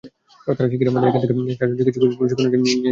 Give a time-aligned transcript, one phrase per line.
[0.47, 2.79] তারা শিগগির আমাদের এখান থেকে চারজন চিকিৎসককে প্রশিক্ষণের জন্য নিয়ে যাবে।